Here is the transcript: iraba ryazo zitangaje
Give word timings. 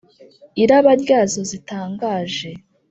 iraba 0.63 0.91
ryazo 1.01 1.39
zitangaje 1.49 2.49